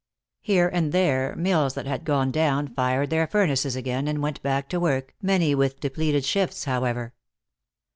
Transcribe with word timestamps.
Here 0.41 0.67
and 0.67 0.91
there 0.91 1.35
mills 1.35 1.75
that 1.75 1.85
had 1.85 2.05
gone 2.05 2.31
down 2.31 2.67
fired 2.69 3.11
their 3.11 3.27
furnaces 3.27 3.75
again 3.75 4.07
and 4.07 4.19
went 4.19 4.41
back 4.41 4.67
to 4.69 4.79
work, 4.79 5.13
many 5.21 5.53
with 5.53 5.79
depleted 5.79 6.25
shifts, 6.25 6.63
however. 6.63 7.13